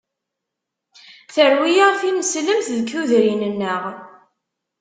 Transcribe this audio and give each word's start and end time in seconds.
Terwi-aɣ 1.33 1.91
tineslemt 2.01 2.67
deg 2.75 2.85
tudrin-nneɣ. 2.91 3.83